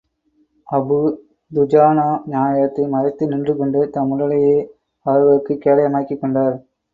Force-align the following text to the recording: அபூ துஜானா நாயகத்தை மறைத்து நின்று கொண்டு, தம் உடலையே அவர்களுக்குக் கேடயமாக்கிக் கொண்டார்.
அபூ 0.67 0.95
துஜானா 1.51 2.05
நாயகத்தை 2.25 2.87
மறைத்து 2.87 3.27
நின்று 3.27 3.55
கொண்டு, 3.55 3.89
தம் 3.89 4.09
உடலையே 4.09 4.57
அவர்களுக்குக் 5.05 5.61
கேடயமாக்கிக் 5.65 6.19
கொண்டார். 6.19 6.57